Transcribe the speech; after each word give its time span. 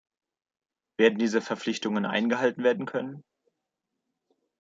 Werden 0.97 1.19
diese 1.19 1.41
Verpflichtungen 1.43 2.07
eingehalten 2.07 2.63
werden 2.63 2.87
können? 2.87 3.23